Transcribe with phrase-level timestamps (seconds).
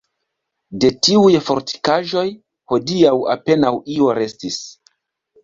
[0.83, 2.23] De tiuj fortikaĵoj
[2.73, 4.61] hodiaŭ apenaŭ io restis.